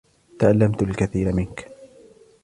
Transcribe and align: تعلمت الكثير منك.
تعلمت 0.39 0.81
الكثير 0.83 1.31
منك. 1.33 1.69